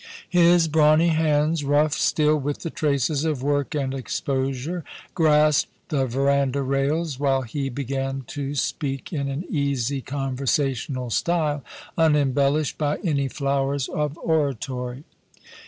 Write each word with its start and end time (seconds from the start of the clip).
His 0.31 0.67
brawny 0.67 1.09
hands, 1.09 1.63
rough 1.63 1.93
still 1.93 2.35
with 2.35 2.61
the 2.61 2.71
traces 2.71 3.23
of 3.23 3.43
work 3.43 3.75
and 3.75 3.93
exposure, 3.93 4.83
grasped 5.13 5.73
the 5.89 6.07
verandah 6.07 6.63
rails, 6.63 7.19
while 7.19 7.43
he 7.43 7.69
began 7.69 8.23
to 8.29 8.55
speak 8.55 9.13
in 9.13 9.27
an 9.29 9.45
easy 9.47 10.01
conversational 10.01 11.11
style, 11.11 11.63
unembellished 11.99 12.79
by 12.79 12.97
any 13.03 13.27
flowers 13.27 13.89
of 13.89 14.17
oratory. 14.17 15.03